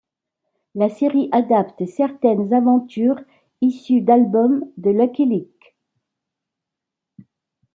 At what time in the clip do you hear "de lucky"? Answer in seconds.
4.77-5.25